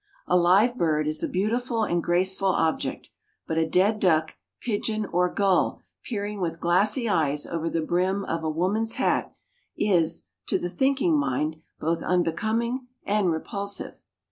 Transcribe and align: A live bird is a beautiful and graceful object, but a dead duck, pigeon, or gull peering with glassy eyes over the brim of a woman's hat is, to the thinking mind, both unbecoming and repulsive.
A 0.25 0.35
live 0.35 0.79
bird 0.79 1.07
is 1.07 1.21
a 1.21 1.27
beautiful 1.29 1.83
and 1.83 2.03
graceful 2.03 2.47
object, 2.49 3.11
but 3.45 3.59
a 3.59 3.69
dead 3.69 3.99
duck, 3.99 4.35
pigeon, 4.59 5.05
or 5.05 5.29
gull 5.31 5.83
peering 6.03 6.41
with 6.41 6.59
glassy 6.59 7.07
eyes 7.07 7.45
over 7.45 7.69
the 7.69 7.81
brim 7.83 8.23
of 8.25 8.43
a 8.43 8.49
woman's 8.49 8.95
hat 8.95 9.31
is, 9.77 10.25
to 10.47 10.57
the 10.57 10.69
thinking 10.69 11.19
mind, 11.19 11.61
both 11.79 12.01
unbecoming 12.01 12.87
and 13.05 13.31
repulsive. 13.31 13.93